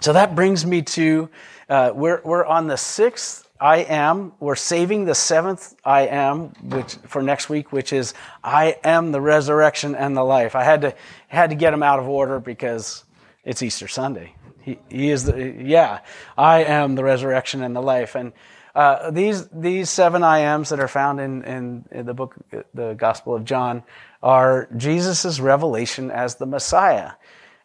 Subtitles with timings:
[0.00, 1.28] So that brings me to,
[1.68, 4.32] uh, we're, we're on the sixth I am.
[4.40, 9.20] We're saving the seventh I am, which for next week, which is I am the
[9.20, 10.56] resurrection and the life.
[10.56, 10.94] I had to
[11.28, 13.04] had to get them out of order because
[13.44, 14.34] it's Easter Sunday.
[14.62, 16.00] He, he is the yeah.
[16.38, 18.14] I am the resurrection and the life.
[18.14, 18.32] And
[18.74, 22.36] uh, these these seven I ams that are found in, in, in the book,
[22.72, 23.82] the Gospel of John,
[24.22, 27.12] are Jesus's revelation as the Messiah.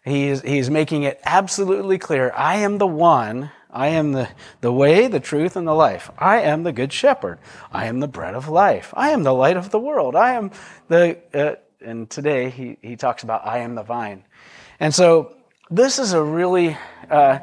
[0.06, 2.32] He's he's making it absolutely clear.
[2.36, 4.30] I am the one I am the,
[4.62, 6.10] the way, the truth, and the life.
[6.18, 7.40] I am the good shepherd.
[7.74, 8.94] I am the bread of life.
[8.96, 10.16] I am the light of the world.
[10.16, 10.52] I am
[10.88, 14.24] the, uh, and today he, he talks about I am the vine.
[14.80, 15.36] And so
[15.70, 16.78] this is a really,
[17.12, 17.40] uh,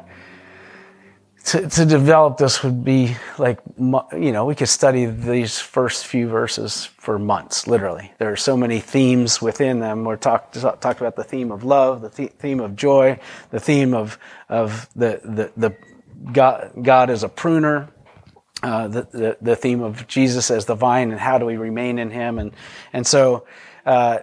[1.45, 6.27] to, to develop this would be like, you know, we could study these first few
[6.29, 8.13] verses for months, literally.
[8.17, 10.05] There are so many themes within them.
[10.05, 14.17] We're talked talk about the theme of love, the theme of joy, the theme of,
[14.47, 15.75] of the, the, the
[16.31, 17.89] God, God as a pruner,
[18.61, 21.99] uh, the, the, the, theme of Jesus as the vine and how do we remain
[21.99, 22.39] in him.
[22.39, 22.53] And,
[22.93, 23.45] and so,
[23.85, 24.19] uh,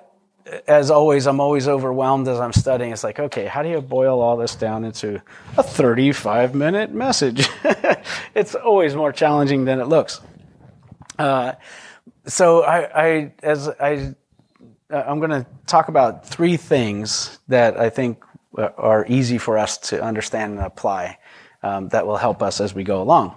[0.66, 2.92] as always, I'm always overwhelmed as I'm studying.
[2.92, 5.20] It's like, okay, how do you boil all this down into
[5.56, 7.48] a 35 minute message?
[8.34, 10.20] it's always more challenging than it looks.
[11.18, 11.52] Uh,
[12.26, 14.14] so I, I, as I,
[14.90, 18.24] I'm going to talk about three things that I think
[18.56, 21.18] are easy for us to understand and apply
[21.62, 23.34] um, that will help us as we go along.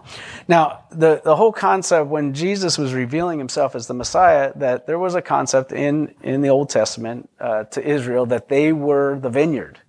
[0.47, 4.99] Now, the, the whole concept when Jesus was revealing himself as the Messiah, that there
[4.99, 9.30] was a concept in, in the Old Testament uh, to Israel that they were the
[9.30, 9.80] vineyard.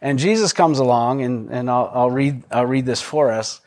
[0.00, 3.60] And Jesus comes along, and, and I'll, I'll read, I'll read this for us.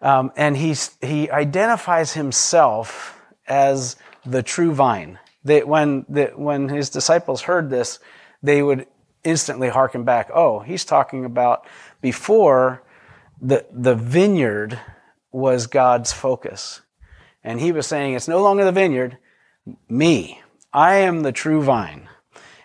[0.00, 5.18] Um, and he's, he identifies himself as the true vine.
[5.44, 7.98] They, when, the, when his disciples heard this,
[8.42, 8.86] they would
[9.24, 10.30] instantly hearken back.
[10.32, 11.66] Oh, he's talking about
[12.00, 12.82] before
[13.40, 14.78] the, the vineyard
[15.32, 16.80] was God's focus.
[17.42, 19.18] And he was saying, it's no longer the vineyard,
[19.88, 20.40] me.
[20.72, 22.08] I am the true vine.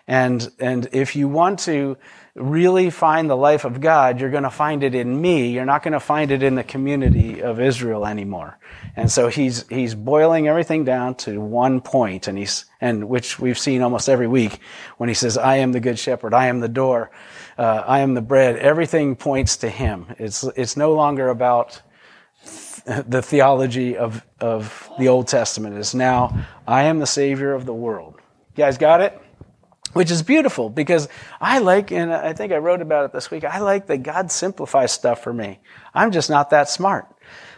[0.07, 1.97] And, and if you want to
[2.39, 5.49] really find the life of God, you're going to find it in me.
[5.51, 8.57] You're not going to find it in the community of Israel anymore.
[8.95, 13.59] And so he's, he's boiling everything down to one point, and he's, and which we've
[13.59, 14.59] seen almost every week
[14.97, 16.33] when he says, I am the good shepherd.
[16.33, 17.11] I am the door
[17.59, 20.05] uh, I am the bread, everything points to him.
[20.17, 21.81] It's, it's no longer about
[22.85, 25.77] th- the theology of, of the Old Testament.
[25.77, 28.15] It's now, I am the Savior of the world.
[28.55, 29.21] You guys got it?
[29.93, 31.09] Which is beautiful because
[31.41, 34.31] I like, and I think I wrote about it this week, I like that God
[34.31, 35.59] simplifies stuff for me.
[35.93, 37.07] I'm just not that smart.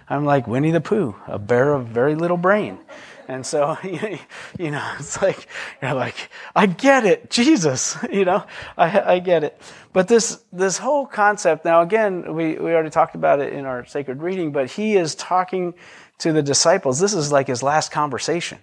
[0.07, 2.79] I'm like Winnie the Pooh, a bear of very little brain.
[3.27, 5.47] And so, you know, it's like,
[5.81, 8.45] you're like, I get it, Jesus, you know,
[8.77, 9.61] I, I get it.
[9.93, 13.85] But this, this whole concept, now again, we, we already talked about it in our
[13.85, 15.73] sacred reading, but he is talking
[16.19, 16.99] to the disciples.
[16.99, 18.59] This is like his last conversation.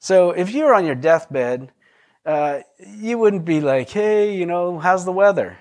[0.00, 1.70] So if you're on your deathbed,
[2.26, 5.58] uh, you wouldn't be like, hey, you know, how's the weather?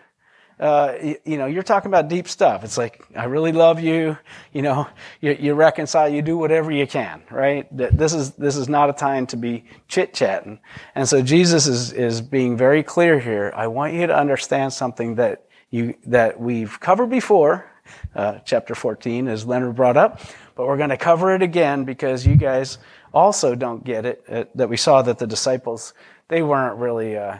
[0.60, 2.64] uh, you, you, know, you're talking about deep stuff.
[2.64, 4.18] It's like, I really love you.
[4.52, 4.88] You know,
[5.22, 7.66] you, you reconcile, you do whatever you can, right?
[7.76, 10.60] This is, this is not a time to be chit chatting.
[10.96, 13.54] And so Jesus is, is being very clear here.
[13.56, 17.72] I want you to understand something that you, that we've covered before,
[18.14, 20.20] uh, chapter 14, as Leonard brought up,
[20.56, 22.80] but we're going to cover it again because you guys
[23.14, 25.94] also don't get it, uh, that we saw that the disciples,
[26.30, 27.38] they weren't really, uh,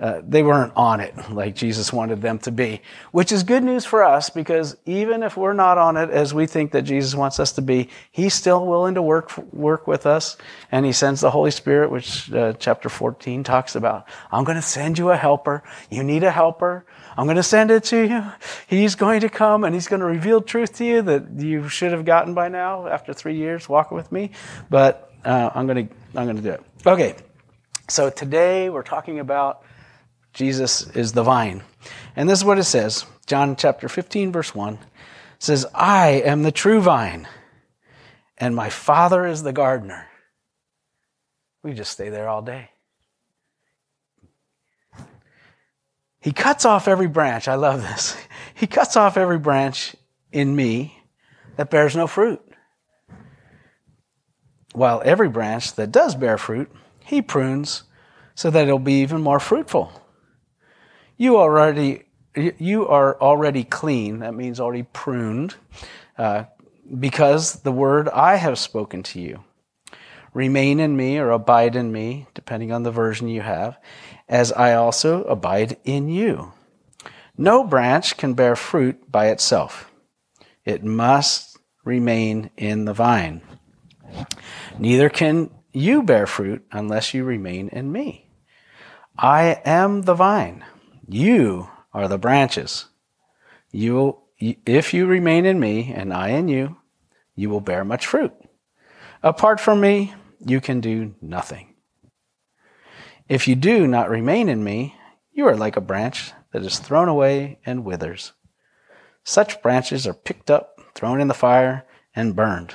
[0.00, 2.80] uh, they weren't on it like Jesus wanted them to be,
[3.12, 6.46] which is good news for us because even if we're not on it as we
[6.46, 10.38] think that Jesus wants us to be, He's still willing to work work with us,
[10.72, 14.08] and He sends the Holy Spirit, which uh, chapter 14 talks about.
[14.32, 15.62] I'm going to send you a helper.
[15.90, 16.86] You need a helper.
[17.16, 18.24] I'm going to send it to you.
[18.66, 21.92] He's going to come and He's going to reveal truth to you that you should
[21.92, 24.30] have gotten by now after three years walking with me.
[24.70, 26.62] But uh, I'm going to I'm going to do it.
[26.86, 27.16] Okay.
[27.90, 29.64] So today we're talking about
[30.32, 31.64] Jesus is the vine.
[32.14, 34.78] And this is what it says John chapter 15, verse 1
[35.40, 37.26] says, I am the true vine,
[38.38, 40.06] and my Father is the gardener.
[41.64, 42.70] We just stay there all day.
[46.20, 47.48] He cuts off every branch.
[47.48, 48.16] I love this.
[48.54, 49.96] He cuts off every branch
[50.32, 50.94] in me
[51.56, 52.42] that bears no fruit.
[54.74, 56.70] While every branch that does bear fruit,
[57.10, 57.82] he prunes
[58.36, 59.92] so that it'll be even more fruitful.
[61.16, 62.04] You already
[62.34, 64.20] you are already clean.
[64.20, 65.56] That means already pruned,
[66.16, 66.44] uh,
[66.98, 69.42] because the word I have spoken to you.
[70.32, 73.76] Remain in me or abide in me, depending on the version you have,
[74.28, 76.52] as I also abide in you.
[77.36, 79.90] No branch can bear fruit by itself.
[80.64, 83.42] It must remain in the vine.
[84.78, 88.30] Neither can you bear fruit unless you remain in me.
[89.18, 90.64] I am the vine.
[91.08, 92.86] You are the branches.
[93.70, 96.76] You will, if you remain in me and I in you,
[97.34, 98.32] you will bear much fruit.
[99.22, 100.14] Apart from me,
[100.44, 101.74] you can do nothing.
[103.28, 104.96] If you do not remain in me,
[105.32, 108.32] you are like a branch that is thrown away and withers.
[109.22, 112.74] Such branches are picked up, thrown in the fire, and burned.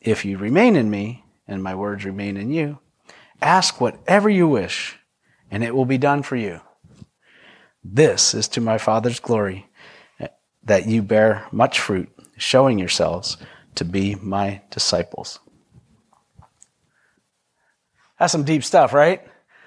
[0.00, 2.78] If you remain in me, and my words remain in you,
[3.40, 4.96] ask whatever you wish,
[5.50, 6.60] and it will be done for you.
[7.84, 9.68] This is to my Father's glory,
[10.64, 13.36] that you bear much fruit, showing yourselves
[13.74, 15.38] to be my disciples.
[18.18, 19.26] That's some deep stuff, right?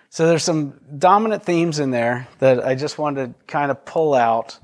[0.10, 4.14] So there's some dominant themes in there that I just wanted to kind of pull
[4.14, 4.58] out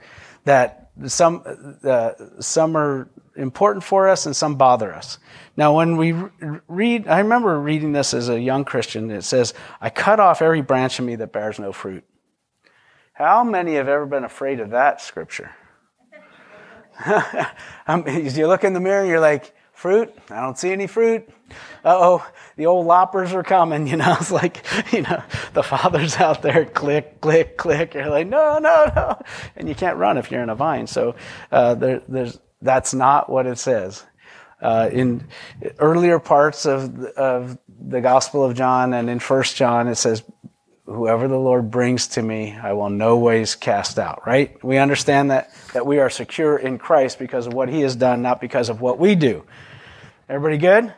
[0.45, 5.17] that some uh, some are important for us and some bother us.
[5.55, 6.13] Now, when we
[6.67, 9.11] read, I remember reading this as a young Christian.
[9.11, 12.03] It says, "I cut off every branch of me that bears no fruit."
[13.13, 15.51] How many have ever been afraid of that scripture?
[17.07, 19.53] you look in the mirror and you're like,
[19.83, 20.15] fruit?
[20.29, 21.27] I don't see any fruit.
[21.83, 24.15] Uh oh, the old loppers are coming, you know.
[24.17, 25.21] It's like, you know,
[25.53, 27.93] the father's out there, click, click, click.
[27.93, 29.21] You're like, no, no, no.
[29.57, 30.87] And you can't run if you're in a vine.
[30.87, 31.15] So
[31.51, 34.03] uh, there, there's, that's not what it says.
[34.61, 35.27] Uh, in
[35.79, 40.23] earlier parts of the, of the Gospel of John and in First John, it says,
[40.85, 44.61] whoever the Lord brings to me, I will no ways cast out, right?
[44.63, 48.21] We understand that, that we are secure in Christ because of what he has done,
[48.21, 49.43] not because of what we do.
[50.29, 50.93] Everybody good?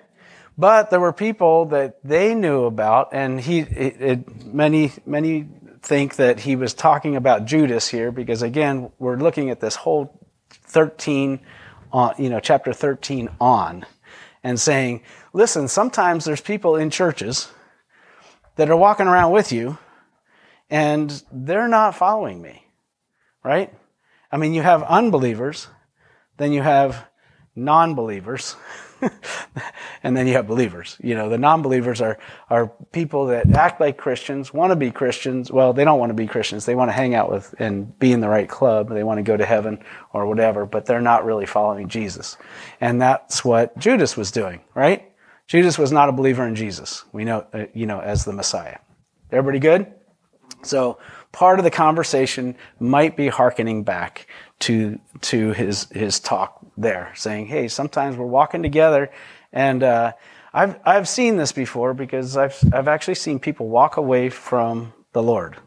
[0.58, 5.48] But there were people that they knew about, and he, it, it, many, many
[5.82, 10.20] think that he was talking about Judas here because again, we're looking at this whole
[10.76, 11.40] 13
[11.94, 13.86] on, you know, chapter 13 on
[14.44, 15.02] and saying,
[15.32, 17.48] listen, sometimes there's people in churches
[18.58, 19.78] that are walking around with you
[20.70, 22.68] and they're not following me,
[23.42, 23.74] right?
[24.30, 25.68] I mean, you have unbelievers,
[26.36, 27.06] then you have
[27.56, 28.58] non believers,
[30.04, 30.98] and then you have believers.
[31.02, 32.18] You know, the non believers are,
[32.50, 35.52] are people that act like Christians, want to be Christians.
[35.52, 36.66] Well, they don't want to be Christians.
[36.66, 38.90] They want to hang out with and be in the right club.
[38.90, 39.84] They want to go to heaven
[40.14, 42.38] or whatever, but they're not really following Jesus.
[42.82, 45.12] And that's what Judas was doing, right?
[45.48, 47.04] Judas was not a believer in Jesus.
[47.12, 48.80] We know, uh, you know, as the Messiah.
[49.32, 49.94] Everybody good?
[50.64, 50.98] So
[51.32, 54.28] part of the conversation might be hearkening back
[54.60, 59.12] to to his his talk there, saying, "Hey, sometimes we're walking together,
[59.52, 60.14] and uh,
[60.54, 65.22] I've I've seen this before because I've I've actually seen people walk away from the
[65.24, 65.58] Lord."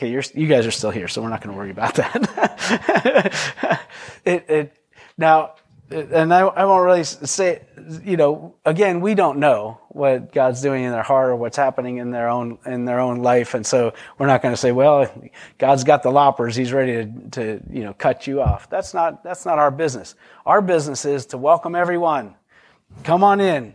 [0.00, 3.82] Okay, you guys are still here, so we're not going to worry about that.
[4.24, 4.76] it, it,
[5.18, 5.56] now,
[5.90, 7.60] and I, I won't really say,
[8.04, 11.98] you know, again, we don't know what God's doing in their heart or what's happening
[11.98, 15.12] in their own in their own life, and so we're not going to say, well,
[15.58, 18.68] God's got the loppers; He's ready to, to you know cut you off.
[18.70, 20.14] That's not that's not our business.
[20.46, 22.34] Our business is to welcome everyone.
[23.04, 23.74] Come on in.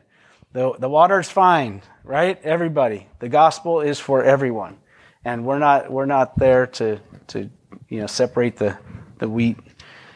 [0.54, 2.40] the The water's fine, right?
[2.44, 3.07] Everybody.
[3.19, 4.78] The gospel is for everyone,
[5.24, 7.50] and we're not we're not there to to
[7.90, 8.78] you know separate the
[9.19, 9.57] the wheat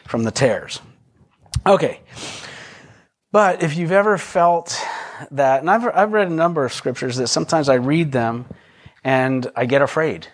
[0.06, 0.80] from the tares.
[1.66, 2.00] Okay.
[3.32, 4.76] But if you've ever felt
[5.30, 8.46] that, and I've, I've read a number of scriptures that sometimes I read them
[9.04, 10.26] and I get afraid.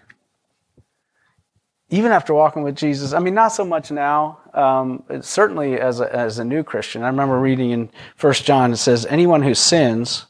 [1.88, 4.40] Even after walking with Jesus, I mean, not so much now.
[4.54, 8.78] Um, certainly as a, as a new Christian, I remember reading in First John, it
[8.78, 10.26] says, anyone who sins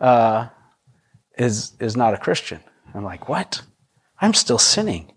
[0.00, 0.48] uh,
[1.36, 2.60] is, is not a Christian.
[2.94, 3.62] I'm like, what?
[4.20, 5.12] I'm still sinning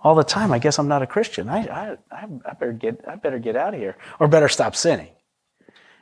[0.00, 0.52] all the time.
[0.52, 1.48] I guess I'm not a Christian.
[1.48, 5.08] I, I, I better get, I better get out of here or better stop sinning.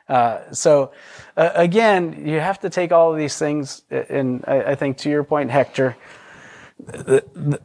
[0.09, 0.93] Uh, so
[1.37, 5.11] uh, again, you have to take all of these things, and I, I think to
[5.11, 5.97] your point, Hector,
[6.79, 7.61] the, the,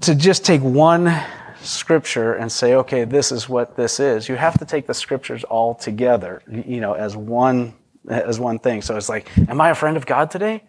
[0.00, 1.14] to just take one
[1.62, 4.28] scripture and say, okay, this is what this is.
[4.28, 7.74] You have to take the scriptures all together, you know, as one
[8.08, 8.82] as one thing.
[8.82, 10.64] So it's like, am I a friend of God today?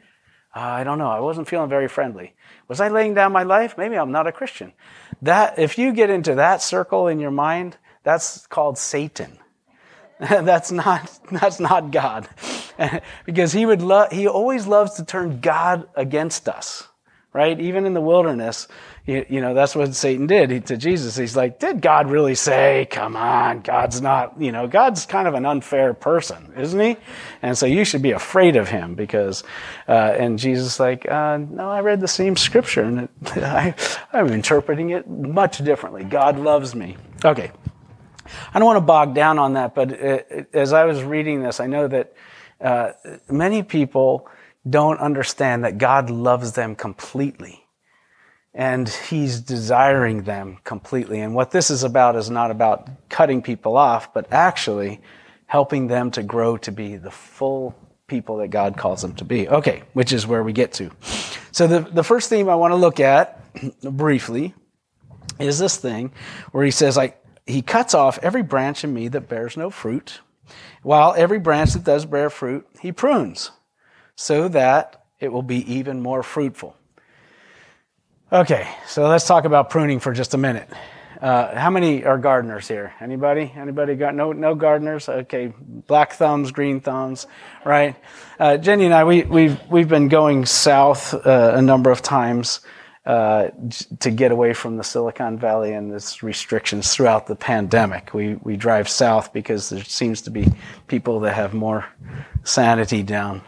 [0.56, 1.10] Uh, I don't know.
[1.10, 2.36] I wasn't feeling very friendly.
[2.68, 3.76] Was I laying down my life?
[3.78, 4.74] Maybe I'm not a Christian.
[5.22, 9.40] That, if you get into that circle in your mind, that's called Satan.
[10.20, 12.28] that's not, that's not God.
[13.26, 16.88] because he would love, he always loves to turn God against us.
[17.34, 17.60] right?
[17.60, 18.68] Even in the wilderness,
[19.06, 21.18] you, you know, that's what Satan did he, to Jesus.
[21.18, 25.34] He's like, did God really say, come on, God's not, you know, God's kind of
[25.34, 26.98] an unfair person, isn't he?
[27.42, 29.44] And so you should be afraid of him because,
[29.88, 33.76] uh, and Jesus like, uh, no, I read the same scripture and it, I,
[34.14, 36.04] I'm interpreting it much differently.
[36.04, 36.98] God loves me.
[37.26, 37.52] Okay.
[38.54, 40.20] I don't want to bog down on that, but uh,
[40.54, 42.14] as I was reading this, I know that
[42.62, 42.92] uh,
[43.30, 44.28] many people
[44.70, 47.64] don't understand that God loves them completely
[48.54, 51.20] and he's desiring them completely.
[51.20, 55.02] And what this is about is not about cutting people off, but actually
[55.48, 57.76] helping them to grow to be the full
[58.08, 59.48] people that God calls them to be.
[59.50, 60.92] Okay, which is where we get to.
[61.52, 63.40] So the, the first theme I want to look at
[63.82, 64.54] briefly
[65.40, 66.12] is this thing
[66.52, 70.22] where he says, like, he cuts off every branch in me that bears no fruit,
[70.82, 73.52] while every branch that does bear fruit, he prunes,
[74.16, 76.76] so that it will be even more fruitful.
[78.32, 80.70] Okay, so let's talk about pruning for just a minute.
[81.22, 82.94] Uh, how many are gardeners here?
[83.00, 83.54] Anybody?
[83.56, 85.08] Anybody got no no gardeners?
[85.08, 85.54] Okay,
[85.88, 87.28] black thumbs, green thumbs,
[87.64, 87.96] right?
[88.38, 92.60] Uh, Jenny and I, we we've we've been going south uh, a number of times
[93.06, 93.50] uh,
[94.00, 98.14] to get away from the Silicon Valley and its restrictions throughout the pandemic.
[98.14, 100.48] We we drive south because there seems to be
[100.88, 101.86] people that have more
[102.44, 103.42] sanity down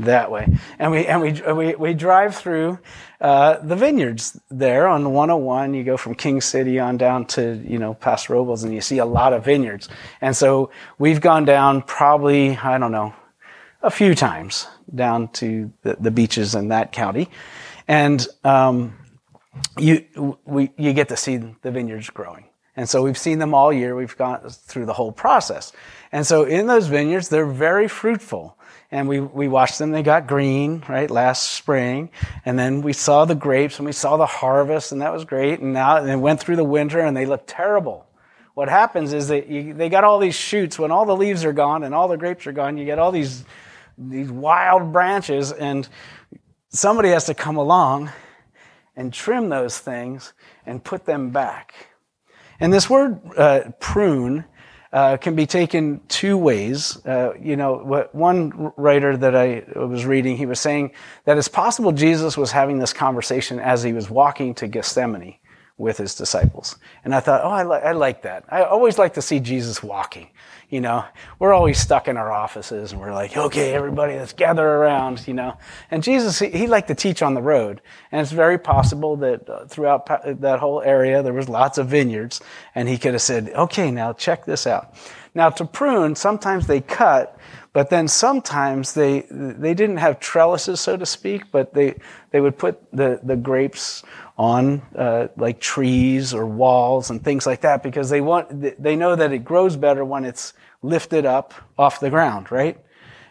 [0.00, 0.46] that way.
[0.78, 2.78] And we and we we, we drive through
[3.20, 5.74] uh, the vineyards there on 101.
[5.74, 8.98] You go from King City on down to you know Paso Robles, and you see
[8.98, 9.88] a lot of vineyards.
[10.20, 13.14] And so we've gone down probably I don't know
[13.82, 17.28] a few times down to the, the beaches in that county,
[17.86, 18.97] and um,
[19.78, 22.44] you we you get to see the vineyards growing.
[22.78, 23.96] And so we've seen them all year.
[23.96, 25.72] We've gone through the whole process.
[26.12, 28.56] And so in those vineyards, they're very fruitful
[28.92, 29.90] and we, we watched them.
[29.90, 32.10] They got green, right, last spring.
[32.44, 35.58] And then we saw the grapes and we saw the harvest and that was great.
[35.58, 38.06] And now they went through the winter and they looked terrible.
[38.54, 41.52] What happens is that you, they got all these shoots when all the leaves are
[41.52, 42.78] gone and all the grapes are gone.
[42.78, 43.44] You get all these,
[43.98, 45.88] these wild branches and
[46.68, 48.10] somebody has to come along
[48.98, 50.34] and trim those things
[50.66, 51.72] and put them back.
[52.60, 54.44] And this word uh, prune
[54.92, 56.98] uh, can be taken two ways.
[57.06, 60.90] Uh, you know, what one writer that I was reading, he was saying
[61.24, 65.36] that it's possible Jesus was having this conversation as he was walking to Gethsemane
[65.78, 66.76] with his disciples.
[67.04, 68.44] And I thought, oh, I, li- I like that.
[68.48, 70.28] I always like to see Jesus walking.
[70.68, 71.04] You know,
[71.38, 75.32] we're always stuck in our offices and we're like, okay, everybody, let's gather around, you
[75.32, 75.56] know.
[75.90, 77.80] And Jesus, he, he liked to teach on the road.
[78.12, 81.86] And it's very possible that uh, throughout pa- that whole area, there was lots of
[81.88, 82.42] vineyards
[82.74, 84.94] and he could have said, okay, now check this out.
[85.34, 87.38] Now to prune, sometimes they cut,
[87.78, 91.94] but then sometimes they, they didn't have trellises, so to speak, but they,
[92.32, 94.02] they would put the, the grapes
[94.36, 99.14] on uh, like trees or walls and things like that because they want they know
[99.14, 102.76] that it grows better when it's lifted up off the ground right?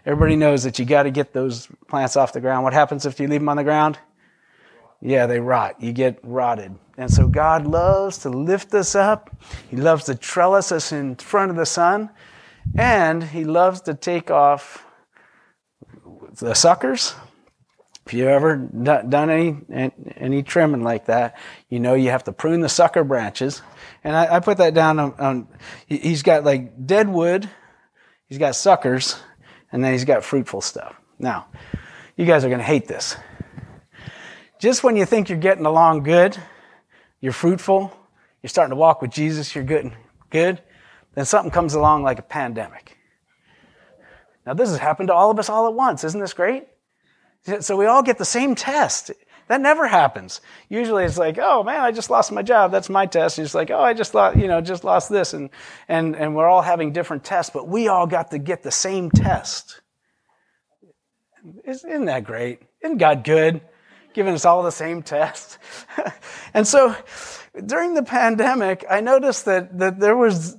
[0.06, 2.64] Everybody knows that you got to get those plants off the ground.
[2.64, 4.00] What happens if you leave them on the ground?
[5.02, 5.76] Yeah they rot.
[5.82, 6.74] You get rotted.
[6.98, 9.30] And so god loves to lift us up.
[9.70, 12.12] He loves to trellis us in front of the sun
[12.76, 14.86] and he loves to take off
[16.40, 17.14] the suckers
[18.08, 19.58] if you've ever done any
[20.16, 23.62] any trimming like that, you know you have to prune the sucker branches.
[24.02, 25.48] And I, I put that down on, on,
[25.88, 27.50] He's got like dead wood,
[28.28, 29.18] he's got suckers,
[29.74, 30.96] and then he's got fruitful stuff.
[31.20, 31.48] Now,
[32.16, 33.18] you guys are going to hate this.
[34.58, 36.38] Just when you think you're getting along good,
[37.20, 37.92] you're fruitful,
[38.42, 39.92] you're starting to walk with Jesus, you're good,
[40.30, 40.62] good,
[41.18, 42.96] then something comes along like a pandemic.
[44.46, 46.04] Now, this has happened to all of us all at once.
[46.04, 46.68] Isn't this great?
[47.62, 49.10] So we all get the same test.
[49.48, 50.42] That never happens.
[50.70, 52.72] Usually it's like, oh man, I just lost my job.
[52.72, 53.40] That's my test.
[53.40, 55.34] And it's like, oh, I just lost, you know, just lost this.
[55.34, 55.50] And,
[55.88, 59.10] and, and we're all having different tests, but we all got to get the same
[59.10, 59.82] test.
[61.66, 62.62] Isn't that great?
[62.84, 63.62] Isn't God good?
[64.18, 65.60] Giving us all the same test.
[66.56, 66.96] and so,
[67.68, 70.58] during the pandemic, I noticed that, that there was,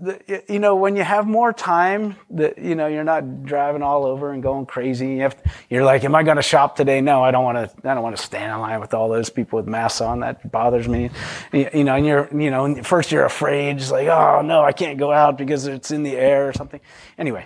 [0.49, 4.31] you know, when you have more time, that, you know, you're not driving all over
[4.31, 5.15] and going crazy.
[5.15, 7.01] You have, you're like, am I going to shop today?
[7.01, 9.29] No, I don't want to, I don't want to stand in line with all those
[9.29, 10.21] people with masks on.
[10.21, 11.11] That bothers me.
[11.53, 15.01] You know, and you're, you know, first you're afraid, just like, oh no, I can't
[15.01, 16.81] go out because it's in the air or something.
[17.19, 17.45] Anyway.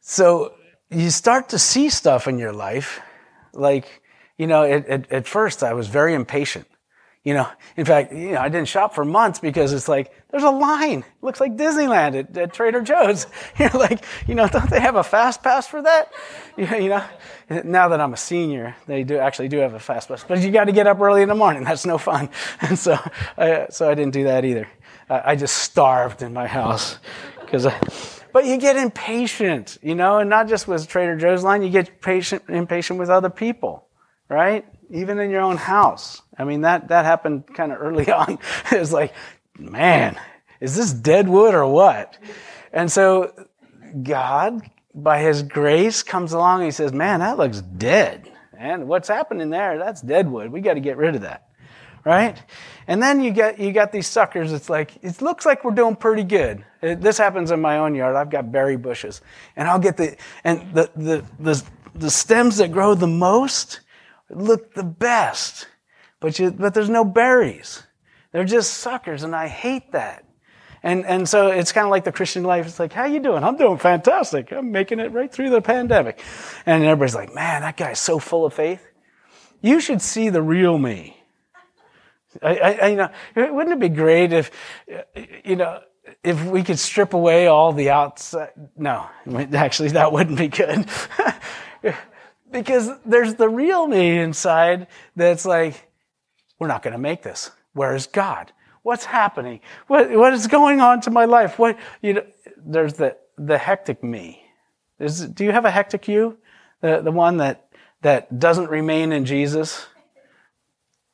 [0.00, 0.54] So
[0.90, 3.00] you start to see stuff in your life.
[3.52, 4.02] Like,
[4.40, 6.66] you know, at, at, at first I was very impatient
[7.22, 10.42] You know, in fact, you know, I didn't shop for months because it's like, there's
[10.42, 11.00] a line.
[11.00, 13.26] It looks like Disneyland at, at Trader Joe's.
[13.58, 16.10] You're like, you know, don't they have a fast pass for that?
[16.56, 17.04] You know,
[17.64, 20.50] now that I'm a senior, they do actually do have a fast pass, but you
[20.50, 21.64] got to get up early in the morning.
[21.64, 22.30] That's no fun.
[22.62, 22.98] And so,
[23.36, 24.66] I, so I didn't do that either.
[25.10, 26.98] I, I just starved in my house
[27.40, 27.78] because I,
[28.32, 32.00] but you get impatient, you know, and not just with Trader Joe's line, you get
[32.00, 33.86] patient, impatient with other people,
[34.30, 34.64] right?
[34.88, 36.22] Even in your own house.
[36.38, 38.38] I mean, that, that happened kind of early on.
[38.70, 39.12] it's like,
[39.58, 40.18] man,
[40.60, 42.16] is this dead wood or what?
[42.72, 43.34] And so
[44.02, 44.62] God,
[44.94, 48.30] by his grace, comes along and he says, man, that looks dead.
[48.56, 49.78] And what's happening there?
[49.78, 50.52] That's dead wood.
[50.52, 51.50] We got to get rid of that
[52.04, 52.42] right?
[52.86, 54.52] And then you get you got these suckers.
[54.52, 56.64] It's like it looks like we're doing pretty good.
[56.82, 58.16] It, this happens in my own yard.
[58.16, 59.20] I've got berry bushes,
[59.56, 61.62] and I'll get the and the the the,
[61.94, 63.80] the stems that grow the most
[64.30, 65.66] look the best,
[66.20, 67.82] but you but there's no berries.
[68.32, 70.24] They're just suckers, and I hate that.
[70.82, 72.66] And and so it's kind of like the Christian life.
[72.66, 73.44] It's like, how you doing?
[73.44, 74.50] I'm doing fantastic.
[74.52, 76.22] I'm making it right through the pandemic.
[76.64, 78.86] And everybody's like, man, that guy's so full of faith.
[79.60, 81.16] You should see the real me.
[82.42, 84.50] I, I, you know, wouldn't it be great if,
[85.44, 85.80] you know,
[86.22, 88.50] if we could strip away all the outside?
[88.76, 89.06] No,
[89.52, 90.86] actually, that wouldn't be good.
[92.50, 95.90] because there's the real me inside that's like,
[96.58, 97.50] we're not going to make this.
[97.72, 98.52] Where is God?
[98.82, 99.60] What's happening?
[99.86, 101.58] What, what is going on to my life?
[101.58, 102.26] What, you know,
[102.56, 104.42] there's the, the hectic me.
[104.98, 106.38] Is, do you have a hectic you?
[106.80, 107.68] The, the one that,
[108.02, 109.86] that doesn't remain in Jesus?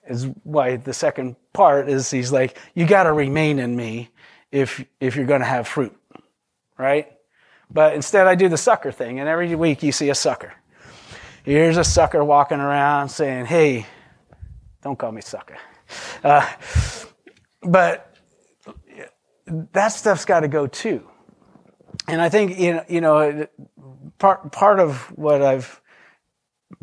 [0.09, 4.11] is why the second part is he's like, you got to remain in me
[4.53, 5.97] if, if you're going to have fruit,
[6.79, 7.13] right?
[7.71, 10.55] But instead, I do the sucker thing, and every week you see a sucker.
[11.47, 13.87] Here's a sucker walking around saying, hey,
[14.83, 15.57] don't call me sucker.
[16.25, 16.45] Uh,
[17.63, 18.13] but
[19.47, 21.09] that stuff's got to go too.
[22.09, 23.47] And I think, you know, you know,
[24.19, 25.81] part, part of what I've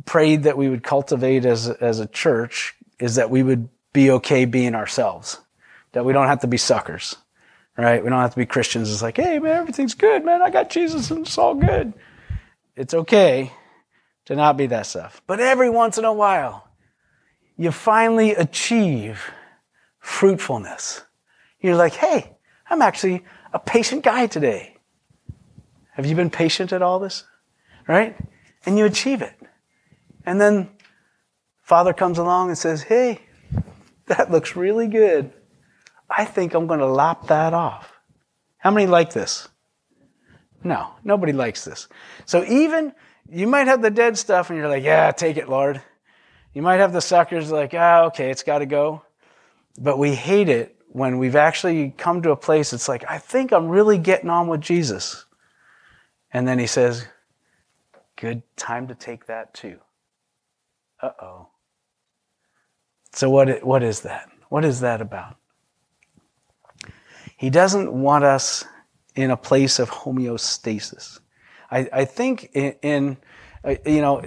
[0.05, 4.45] prayed that we would cultivate as, as a church is that we would be okay
[4.45, 5.41] being ourselves,
[5.91, 7.17] that we don't have to be suckers,
[7.77, 8.01] right?
[8.01, 8.89] We don't have to be Christians.
[8.89, 10.41] It's like, hey, man, everything's good, man.
[10.41, 11.91] I got Jesus and it's all good.
[12.77, 13.51] It's okay
[14.25, 15.21] to not be that stuff.
[15.27, 16.67] But every once in a while,
[17.57, 19.31] you finally achieve
[19.99, 21.01] fruitfulness.
[21.59, 22.35] You're like, hey,
[22.69, 24.77] I'm actually a patient guy today.
[25.91, 27.23] Have you been patient at all this?
[27.87, 28.15] Right?
[28.65, 29.35] And you achieve it.
[30.25, 30.69] And then
[31.61, 33.21] Father comes along and says, Hey,
[34.07, 35.31] that looks really good.
[36.09, 37.93] I think I'm going to lop that off.
[38.57, 39.47] How many like this?
[40.63, 41.87] No, nobody likes this.
[42.25, 42.93] So even
[43.29, 45.81] you might have the dead stuff and you're like, yeah, take it, Lord.
[46.53, 49.03] You might have the suckers like, ah, okay, it's got to go.
[49.79, 53.51] But we hate it when we've actually come to a place it's like, I think
[53.51, 55.25] I'm really getting on with Jesus.
[56.31, 57.07] And then he says,
[58.15, 59.79] good time to take that too.
[61.01, 61.47] Uh oh.
[63.11, 64.29] So, what, what is that?
[64.49, 65.37] What is that about?
[67.37, 68.65] He doesn't want us
[69.15, 71.19] in a place of homeostasis.
[71.73, 73.17] I, I think in, in
[73.63, 74.19] uh, you know,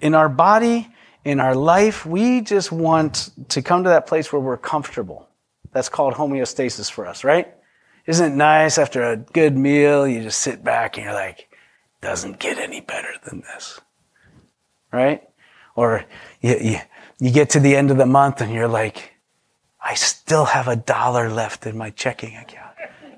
[0.00, 0.88] in our body,
[1.24, 5.28] in our life, we just want to come to that place where we're comfortable.
[5.72, 7.52] That's called homeostasis for us, right?
[8.06, 11.48] Isn't it nice after a good meal, you just sit back and you're like,
[12.00, 13.80] doesn't get any better than this,
[14.92, 15.22] right?
[15.74, 16.04] Or
[16.40, 16.78] you, you,
[17.18, 19.14] you get to the end of the month and you're like,
[19.80, 22.71] I still have a dollar left in my checking account.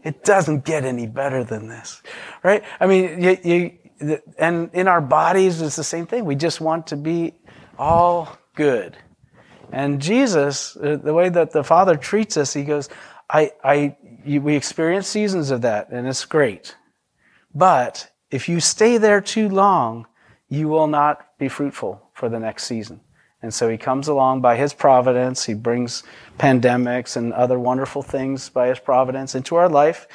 [0.04, 2.02] It doesn't get any better than this,
[2.42, 2.62] right?
[2.78, 6.26] I mean, you, you, and in our bodies, it's the same thing.
[6.26, 7.34] We just want to be
[7.78, 8.96] all good.
[9.72, 12.88] And Jesus, uh, the way that the Father treats us, He goes,
[13.30, 16.76] I, I, you, we experience seasons of that, and it's great.
[17.54, 20.06] But if you stay there too long,
[20.48, 23.00] you will not be fruitful for the next season.
[23.44, 25.44] And so he comes along by his providence.
[25.44, 26.02] He brings
[26.38, 30.08] pandemics and other wonderful things by his providence into our life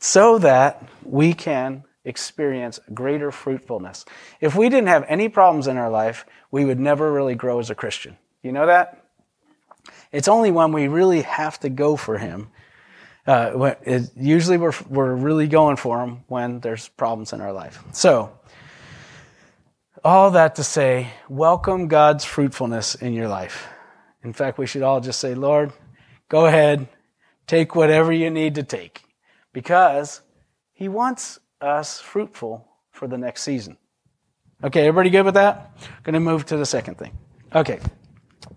[0.00, 4.04] so that we can experience greater fruitfulness.
[4.40, 7.70] If we didn't have any problems in our life, we would never really grow as
[7.70, 8.16] a Christian.
[8.42, 9.04] You know that?
[10.10, 12.48] It's only when we really have to go for him.
[13.24, 17.84] Uh, it, usually we're, we're really going for him when there's problems in our life.
[17.92, 18.36] So,
[20.04, 23.66] all that to say, welcome God's fruitfulness in your life.
[24.22, 25.72] In fact, we should all just say, Lord,
[26.28, 26.86] go ahead,
[27.46, 29.02] take whatever you need to take,
[29.52, 30.20] because
[30.72, 33.78] He wants us fruitful for the next season.
[34.62, 35.76] Okay, everybody good with that?
[36.02, 37.16] Going to move to the second thing.
[37.54, 37.80] Okay,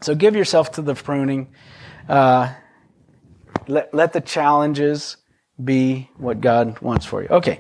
[0.01, 1.47] so give yourself to the pruning
[2.10, 2.53] Uh,
[3.67, 5.17] let, let the challenges
[5.62, 7.27] be what God wants for you.
[7.29, 7.60] Okay.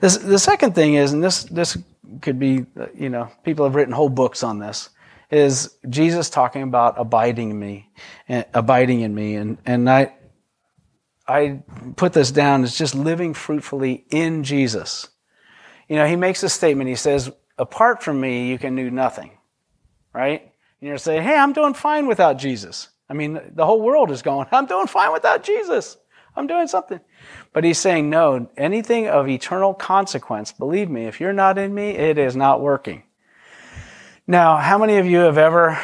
[0.00, 1.78] This, the second thing is, and this, this
[2.20, 4.90] could be, you know, people have written whole books on this,
[5.30, 7.90] is Jesus talking about abiding in me,
[8.54, 9.34] abiding in me.
[9.34, 10.14] And, and I,
[11.26, 11.62] I
[11.96, 15.08] put this down as just living fruitfully in Jesus.
[15.88, 16.88] You know, he makes a statement.
[16.88, 19.32] He says, apart from me, you can do nothing.
[20.14, 20.42] Right?
[20.80, 22.88] And you're saying, hey, I'm doing fine without Jesus.
[23.10, 25.96] I mean, the whole world is going, I'm doing fine without Jesus.
[26.38, 27.00] I'm doing something.
[27.52, 31.90] But he's saying, no, anything of eternal consequence, believe me, if you're not in me,
[31.90, 33.02] it is not working.
[34.26, 35.80] Now, how many of you have ever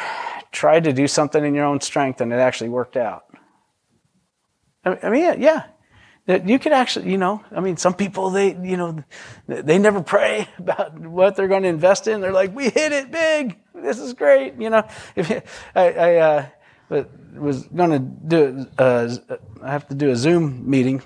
[0.51, 3.25] tried to do something in your own strength and it actually worked out?
[4.85, 5.65] I mean, yeah,
[6.27, 9.03] you could actually, you know, I mean, some people, they, you know,
[9.47, 12.21] they never pray about what they're going to invest in.
[12.21, 13.59] They're like, we hit it big.
[13.73, 14.53] This is great.
[14.57, 15.31] You know, if
[15.75, 16.45] I, I uh,
[16.89, 19.15] was going to do, uh,
[19.61, 21.01] I have to do a Zoom meeting.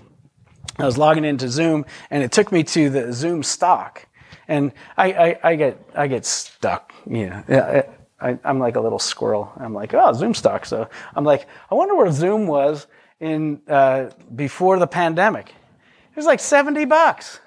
[0.77, 4.05] I was logging into Zoom and it took me to the Zoom stock.
[4.47, 7.83] And I, I, I get, I get stuck, you know.
[8.21, 9.51] I, am like a little squirrel.
[9.57, 10.65] I'm like, oh, Zoom stock.
[10.65, 12.87] So I'm like, I wonder where Zoom was
[13.19, 15.49] in uh, before the pandemic.
[15.49, 17.39] It was like 70 bucks.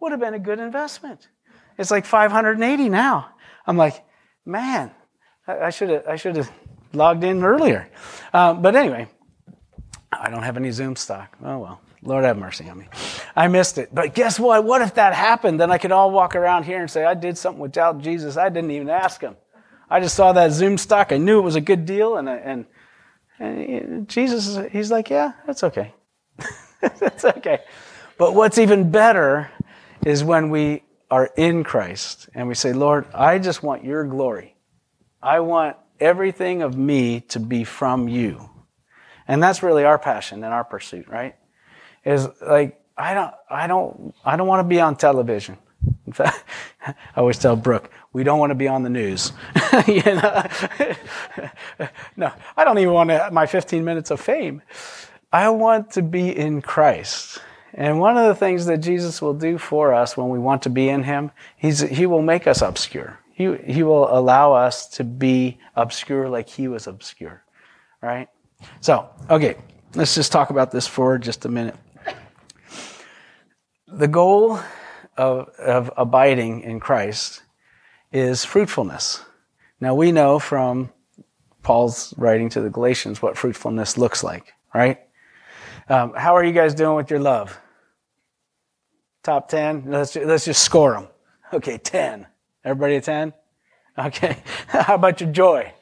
[0.00, 1.28] Would have been a good investment.
[1.78, 3.30] It's like 580 now.
[3.66, 4.04] I'm like,
[4.44, 4.90] man,
[5.46, 6.50] I should have I should have
[6.94, 7.88] logged in earlier.
[8.32, 9.08] Uh, but anyway,
[10.12, 11.36] I don't have any Zoom stock.
[11.44, 11.80] Oh well.
[12.06, 12.86] Lord have mercy on me.
[13.34, 13.88] I missed it.
[13.90, 14.62] But guess what?
[14.62, 15.58] What if that happened?
[15.58, 18.36] Then I could all walk around here and say, I did something without Jesus.
[18.36, 19.36] I didn't even ask him.
[19.88, 21.12] I just saw that Zoom stock.
[21.12, 22.18] I knew it was a good deal.
[22.18, 22.66] And, and
[23.38, 25.92] and Jesus, he's like, yeah, that's okay.
[26.80, 27.60] that's okay.
[28.16, 29.50] But what's even better
[30.06, 34.54] is when we are in Christ and we say, Lord, I just want your glory.
[35.22, 38.50] I want everything of me to be from you.
[39.26, 41.34] And that's really our passion and our pursuit, right?
[42.04, 45.56] Is like, I don't, I don't, I don't want to be on television.
[46.06, 46.44] In fact,
[46.86, 49.32] I always tell Brooke, we don't want to be on the news.
[49.86, 50.46] you know?
[52.16, 54.62] no, I don't even want to, my 15 minutes of fame.
[55.32, 57.40] I want to be in Christ.
[57.72, 60.70] And one of the things that Jesus will do for us when we want to
[60.70, 63.18] be in Him, he's, He will make us obscure.
[63.34, 67.42] He, he will allow us to be obscure like He was obscure.
[68.00, 68.28] Right?
[68.80, 69.56] So, okay,
[69.94, 71.76] let's just talk about this for just a minute.
[73.88, 74.60] The goal
[75.16, 77.42] of, of abiding in Christ
[78.12, 79.24] is fruitfulness.
[79.80, 80.90] Now we know from
[81.62, 85.00] Paul's writing to the Galatians what fruitfulness looks like, right?
[85.88, 87.58] Um, how are you guys doing with your love?
[89.24, 89.86] Top 10?
[89.86, 91.08] Let's, let's just score them.
[91.52, 92.26] Okay, 10.
[92.64, 93.32] Everybody a 10?
[93.98, 94.36] Okay.
[94.68, 95.72] How about your joy?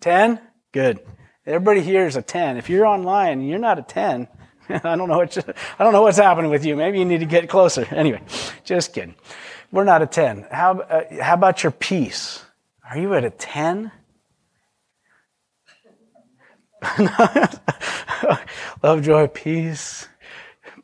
[0.00, 0.40] 10?
[0.72, 1.00] Good.
[1.46, 2.58] Everybody here is a 10.
[2.58, 4.28] If you're online and you're not a 10,
[4.68, 5.42] I don't know what you,
[5.78, 6.76] I don't know what's happening with you.
[6.76, 7.86] Maybe you need to get closer.
[7.92, 8.20] Anyway,
[8.64, 9.14] just kidding.
[9.72, 10.46] We're not a 10.
[10.50, 12.44] How, uh, how about your peace?
[12.88, 13.90] Are you at a 10?
[18.82, 20.06] Love, joy, peace,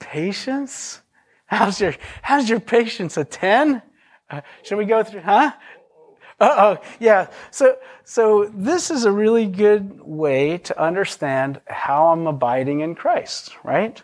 [0.01, 1.01] patience.
[1.47, 3.81] How's your, how's your patience a 10?
[4.63, 5.21] Should we go through?
[5.21, 5.53] Huh?
[6.41, 7.29] Uh oh, yeah.
[7.51, 13.53] So, so this is a really good way to understand how I'm abiding in Christ,
[13.63, 14.03] right?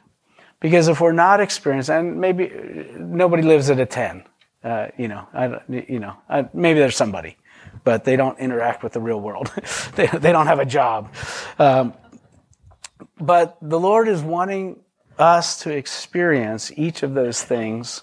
[0.60, 2.50] Because if we're not experiencing, and maybe
[2.98, 4.24] nobody lives at a ten,
[4.62, 7.36] uh, you know, I, you know, I, maybe there's somebody,
[7.82, 9.50] but they don't interact with the real world.
[9.96, 11.12] they, they don't have a job.
[11.58, 11.94] Um,
[13.18, 14.80] but the Lord is wanting
[15.18, 18.02] us to experience each of those things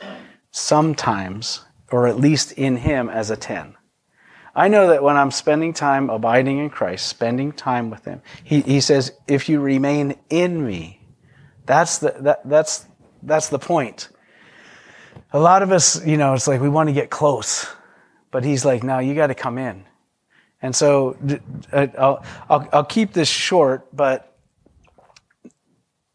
[0.52, 3.76] sometimes, or at least in Him as a 10.
[4.56, 8.62] I know that when I'm spending time abiding in Christ, spending time with Him, He,
[8.62, 11.02] he says, if you remain in me,
[11.66, 12.86] that's the, that, that's,
[13.22, 14.10] that's the point.
[15.34, 17.68] A lot of us, you know, it's like we want to get close,
[18.32, 19.86] but He's like, no, you got to come in.
[20.62, 21.16] And so
[21.72, 24.38] uh, I'll, I'll, I'll keep this short, but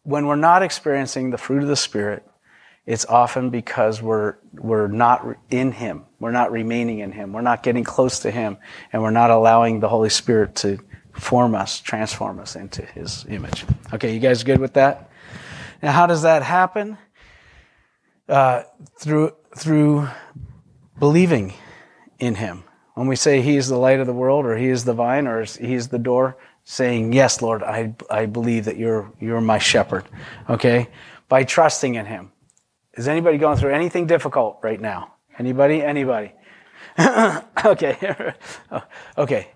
[0.02, 2.26] when we're not experiencing the fruit of the Spirit,
[2.84, 6.04] it's often because we're, we're not in Him.
[6.18, 7.32] We're not remaining in Him.
[7.32, 8.58] We're not getting close to Him.
[8.92, 10.78] And we're not allowing the Holy Spirit to
[11.12, 13.64] form us, transform us into His image.
[13.92, 15.10] Okay, you guys good with that?
[15.82, 16.98] Now, how does that happen?
[18.28, 18.62] Uh,
[18.98, 20.08] through, through
[20.98, 21.54] believing
[22.18, 22.64] in Him.
[22.94, 25.28] When we say He is the light of the world, or He is the vine,
[25.28, 29.58] or He is the door, saying, Yes, Lord, I, I believe that you're, you're my
[29.58, 30.04] shepherd.
[30.50, 30.88] Okay?
[31.28, 32.32] By trusting in Him.
[32.94, 35.14] Is anybody going through anything difficult right now?
[35.38, 35.82] Anybody?
[35.82, 36.32] Anybody?
[37.64, 38.24] okay.
[39.18, 39.48] okay.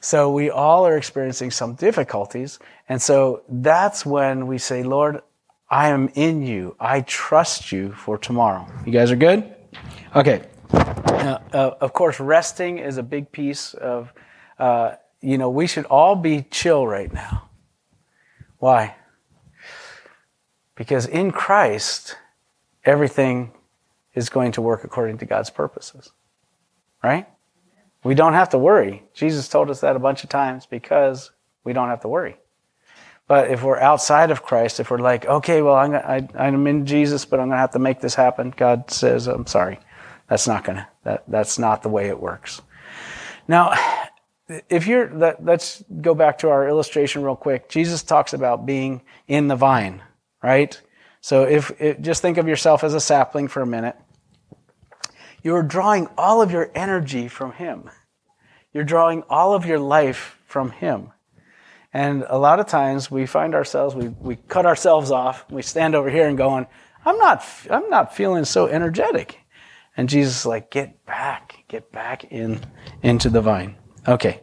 [0.00, 2.58] So we all are experiencing some difficulties.
[2.88, 5.20] And so that's when we say, Lord,
[5.70, 6.76] I am in you.
[6.80, 8.66] I trust you for tomorrow.
[8.86, 9.54] You guys are good?
[10.16, 10.44] Okay.
[10.72, 14.12] Uh, uh, of course, resting is a big piece of,
[14.58, 17.50] uh, you know, we should all be chill right now.
[18.58, 18.96] Why?
[20.74, 22.16] Because in Christ,
[22.88, 23.52] everything
[24.14, 26.10] is going to work according to God's purposes.
[27.02, 27.28] Right?
[28.02, 29.04] We don't have to worry.
[29.14, 31.30] Jesus told us that a bunch of times because
[31.64, 32.36] we don't have to worry.
[33.26, 36.86] But if we're outside of Christ, if we're like, okay, well, I'm, I, I'm in
[36.86, 39.78] Jesus, but I'm going to have to make this happen, God says, I'm sorry.
[40.28, 42.62] That's not going to, that, that's not the way it works.
[43.46, 43.74] Now,
[44.70, 47.68] if you're, that, let's go back to our illustration real quick.
[47.68, 50.02] Jesus talks about being in the vine,
[50.42, 50.80] right?
[51.20, 53.96] So if, just think of yourself as a sapling for a minute.
[55.42, 57.90] You're drawing all of your energy from Him.
[58.72, 61.12] You're drawing all of your life from Him.
[61.92, 65.94] And a lot of times we find ourselves, we, we cut ourselves off, we stand
[65.94, 66.66] over here and going,
[67.04, 69.38] I'm not, I'm not feeling so energetic.
[69.96, 72.60] And Jesus is like, get back, get back in,
[73.02, 73.76] into the vine.
[74.06, 74.42] Okay.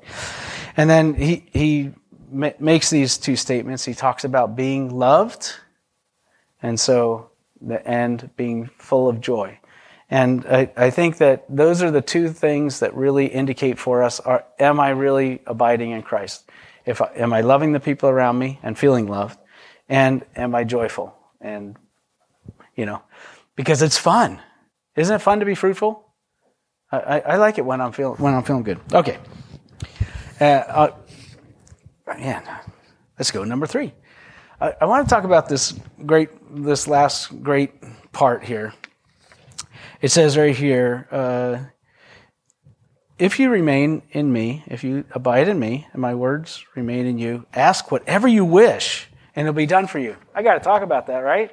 [0.76, 1.92] And then he, he
[2.30, 3.86] makes these two statements.
[3.86, 5.54] He talks about being loved.
[6.66, 7.30] And so
[7.62, 9.60] the end being full of joy.
[10.10, 14.20] And I, I, think that those are the two things that really indicate for us
[14.20, 16.50] are, am I really abiding in Christ?
[16.84, 19.38] If I, am I loving the people around me and feeling loved?
[19.88, 21.16] And am I joyful?
[21.40, 21.76] And,
[22.76, 23.04] you know,
[23.56, 24.42] because it's fun.
[24.96, 26.04] Isn't it fun to be fruitful?
[26.92, 28.80] I, I, I like it when I'm feeling, when I'm feeling good.
[28.92, 29.20] Okay.
[30.42, 30.96] Uh, uh,
[32.08, 32.44] man,
[33.20, 33.94] let's go number three.
[34.60, 36.30] I, I want to talk about this great,
[36.64, 37.72] this last great
[38.12, 38.74] part here
[40.06, 41.58] it says right here, uh,
[43.18, 47.18] if you remain in me, if you abide in me, and my words remain in
[47.18, 50.16] you, ask whatever you wish, and it'll be done for you.
[50.34, 51.52] I got to talk about that, right?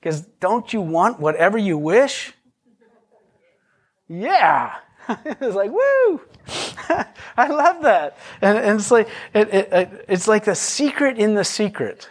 [0.00, 2.32] Because don't you want whatever you wish?
[4.08, 4.76] Yeah.
[5.24, 6.20] it's like, woo!
[7.36, 8.16] I love that.
[8.40, 12.08] And, and it's like, it, it, it's like the secret in the secret.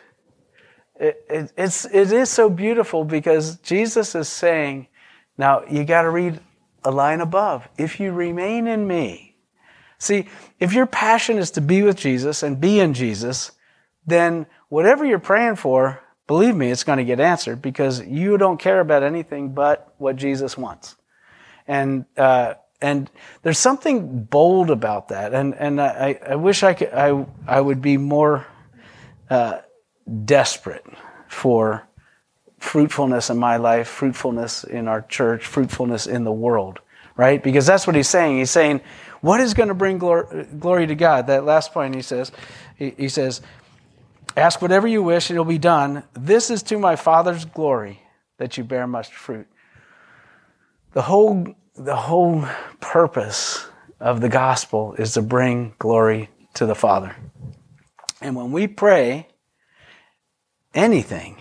[0.99, 4.87] It, it, it's, it is so beautiful because Jesus is saying,
[5.37, 6.39] now, you got to read
[6.83, 7.67] a line above.
[7.77, 9.35] If you remain in me.
[9.97, 10.27] See,
[10.59, 13.51] if your passion is to be with Jesus and be in Jesus,
[14.05, 18.59] then whatever you're praying for, believe me, it's going to get answered because you don't
[18.59, 20.95] care about anything but what Jesus wants.
[21.67, 23.09] And, uh, and
[23.41, 25.33] there's something bold about that.
[25.33, 28.45] And, and I, I wish I could, I, I would be more,
[29.29, 29.59] uh,
[30.25, 30.85] desperate
[31.27, 31.87] for
[32.59, 36.79] fruitfulness in my life, fruitfulness in our church, fruitfulness in the world,
[37.15, 37.43] right?
[37.43, 38.37] Because that's what he's saying.
[38.37, 38.81] He's saying,
[39.21, 41.27] what is going to bring glory, glory to God?
[41.27, 42.31] That last point he says,
[42.77, 43.41] he, he says,
[44.37, 46.03] ask whatever you wish it'll be done.
[46.13, 48.01] This is to my Father's glory
[48.37, 49.47] that you bear much fruit.
[50.93, 52.45] The whole, the whole
[52.79, 53.67] purpose
[53.99, 57.15] of the gospel is to bring glory to the Father.
[58.21, 59.27] And when we pray
[60.75, 61.37] anything,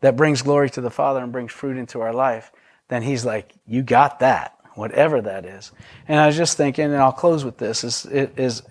[0.00, 2.50] that brings glory to the Father and brings fruit into our life,
[2.88, 5.72] then He's like, you got that, whatever that is.
[6.08, 8.62] And I was just thinking, and I'll close with this: is, is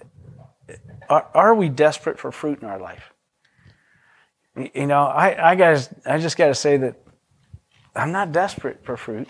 [1.09, 3.13] are, are we desperate for fruit in our life?
[4.73, 6.95] You know, I, I guys, I just got to say that
[7.95, 9.27] I'm not desperate for fruit.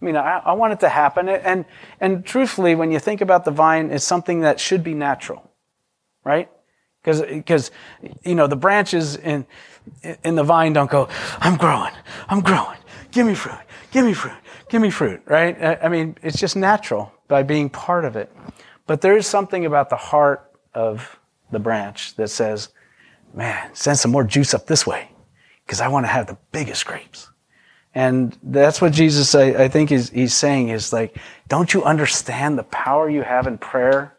[0.00, 1.64] I mean, I, I want it to happen, and
[2.00, 5.50] and truthfully, when you think about the vine, it's something that should be natural,
[6.24, 6.50] right?
[7.06, 7.70] Because because
[8.24, 9.46] you know the branches in
[10.24, 11.92] in the vine don't go, I'm growing,
[12.28, 12.78] I'm growing,
[13.12, 13.60] give me fruit,
[13.92, 14.34] give me fruit,
[14.68, 15.78] give me fruit, right?
[15.80, 18.32] I mean, it's just natural by being part of it.
[18.88, 21.16] But there is something about the heart of
[21.52, 22.70] the branch that says,
[23.32, 25.08] man, send some more juice up this way
[25.64, 27.30] because I want to have the biggest grapes.
[27.94, 31.16] And that's what Jesus, I, I think, is he's saying is like,
[31.46, 34.15] don't you understand the power you have in prayer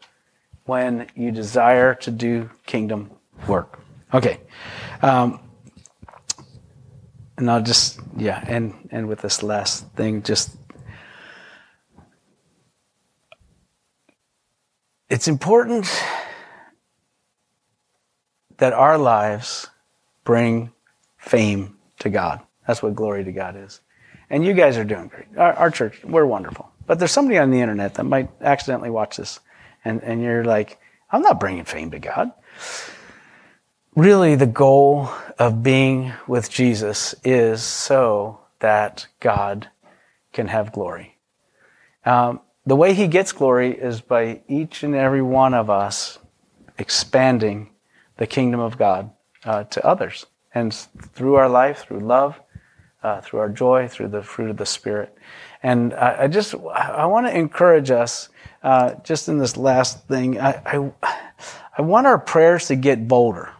[0.68, 3.10] when you desire to do kingdom
[3.46, 3.80] work?
[4.12, 4.40] Okay.
[5.02, 5.40] Um,
[7.36, 10.56] and I'll just yeah, and and with this last thing, just
[15.08, 15.86] it's important
[18.58, 19.68] that our lives
[20.24, 20.72] bring
[21.16, 22.40] fame to God.
[22.66, 23.80] That's what glory to God is.
[24.30, 25.26] And you guys are doing great.
[25.38, 26.70] Our, our, church, we're wonderful.
[26.86, 29.40] But there's somebody on the internet that might accidentally watch this,
[29.88, 30.78] and, and you're like,
[31.10, 32.32] I'm not bringing fame to God
[33.98, 39.68] really the goal of being with Jesus is so that God
[40.32, 41.16] can have glory.
[42.04, 46.20] Um, the way he gets glory is by each and every one of us
[46.78, 47.70] expanding
[48.18, 49.10] the kingdom of God
[49.44, 50.26] uh, to others.
[50.54, 52.40] And through our life, through love,
[53.02, 55.12] uh, through our joy, through the fruit of the Spirit.
[55.62, 58.28] And I, I just, I want to encourage us,
[58.62, 60.92] uh, just in this last thing, I, I,
[61.78, 63.50] I, want our prayers to get bolder.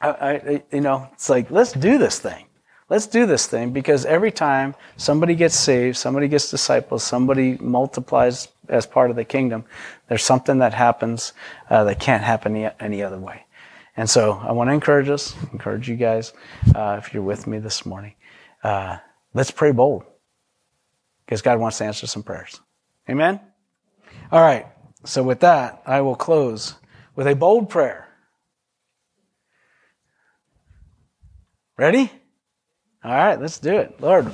[0.00, 2.46] I, I, you know, it's like, let's do this thing.
[2.90, 8.48] Let's do this thing because every time somebody gets saved, somebody gets disciples, somebody multiplies
[8.68, 9.64] as part of the kingdom,
[10.08, 11.34] there's something that happens
[11.68, 13.44] uh, that can't happen any, any other way.
[13.96, 16.32] And so I want to encourage us, encourage you guys,
[16.74, 18.14] uh, if you're with me this morning,
[18.62, 18.98] uh,
[19.34, 20.04] let's pray bold
[21.28, 22.58] because God wants to answer some prayers.
[23.06, 23.38] Amen?
[24.32, 24.66] All right.
[25.04, 26.76] So with that, I will close
[27.14, 28.08] with a bold prayer.
[31.76, 32.10] Ready?
[33.04, 34.00] All right, let's do it.
[34.00, 34.32] Lord.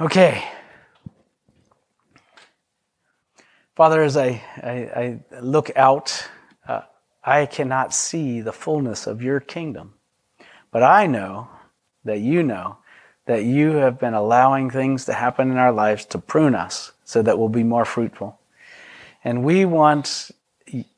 [0.00, 0.42] Okay.
[3.76, 6.28] Father, as I, I, I look out
[6.66, 6.80] uh,
[7.22, 9.94] I cannot see the fullness of your kingdom.
[10.72, 11.48] But I know
[12.02, 12.78] that you know
[13.26, 17.22] that you have been allowing things to happen in our lives to prune us so
[17.22, 18.38] that we'll be more fruitful.
[19.22, 20.30] And we want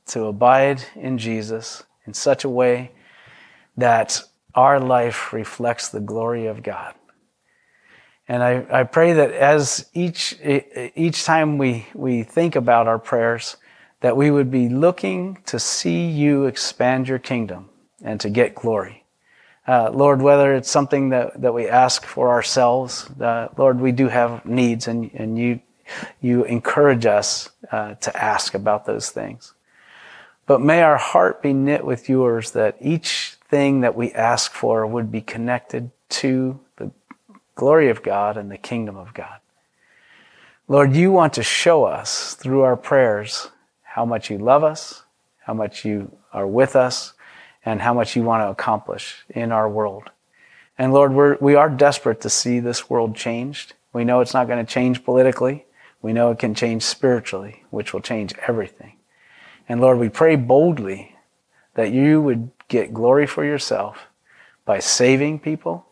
[0.07, 2.93] to abide in Jesus in such a way
[3.77, 4.23] that
[4.55, 6.95] our life reflects the glory of God.
[8.29, 13.57] And I, I pray that as each, each time we, we think about our prayers,
[14.01, 17.71] that we would be looking to see you expand your kingdom
[18.03, 19.02] and to get glory.
[19.67, 24.09] Uh, Lord, whether it's something that, that we ask for ourselves, uh, Lord, we do
[24.09, 25.61] have needs and, and you,
[26.21, 29.55] you encourage us uh, to ask about those things.
[30.47, 34.85] But may our heart be knit with yours that each thing that we ask for
[34.85, 36.91] would be connected to the
[37.55, 39.39] glory of God and the kingdom of God.
[40.67, 43.51] Lord, you want to show us through our prayers
[43.83, 45.05] how much you love us,
[45.41, 47.13] how much you are with us,
[47.65, 50.11] and how much you want to accomplish in our world.
[50.79, 53.75] And Lord, we're, we are desperate to see this world changed.
[53.93, 55.67] We know it's not going to change politically.
[56.01, 58.95] We know it can change spiritually, which will change everything.
[59.69, 61.15] And Lord, we pray boldly
[61.75, 64.09] that you would get glory for yourself
[64.65, 65.87] by saving people,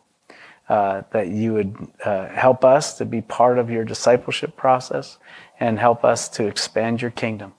[0.67, 5.17] uh, that you would uh, help us to be part of your discipleship process
[5.59, 7.53] and help us to expand your kingdom.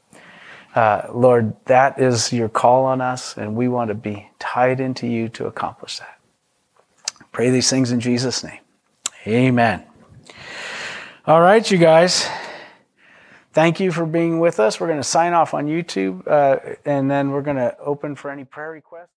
[0.75, 5.07] Uh, Lord, that is your call on us, and we want to be tied into
[5.07, 6.19] you to accomplish that.
[7.31, 8.61] Pray these things in Jesus' name.
[9.27, 9.85] Amen.
[11.27, 12.27] All right, you guys.
[13.53, 14.81] Thank you for being with us.
[14.81, 18.31] We're going to sign off on YouTube, uh, and then we're going to open for
[18.31, 19.11] any prayer requests.